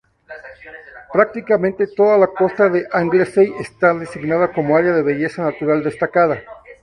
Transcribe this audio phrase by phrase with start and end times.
[1.13, 6.41] Prácticamente toda la costa de Anglesey está designada como Área de Belleza Natural Destacada.